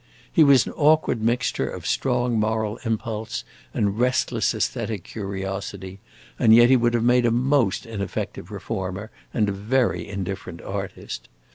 He 0.33 0.43
was 0.43 0.65
an 0.65 0.73
awkward 0.77 1.21
mixture 1.21 1.69
of 1.69 1.85
strong 1.85 2.39
moral 2.39 2.77
impulse 2.85 3.43
and 3.71 3.99
restless 3.99 4.55
aesthetic 4.55 5.03
curiosity, 5.03 5.99
and 6.39 6.55
yet 6.55 6.69
he 6.69 6.75
would 6.75 6.95
have 6.95 7.03
made 7.03 7.27
a 7.27 7.29
most 7.29 7.85
ineffective 7.85 8.49
reformer 8.49 9.11
and 9.31 9.47
a 9.47 9.51
very 9.51 10.09
indifferent 10.09 10.59
artist. 10.59 11.29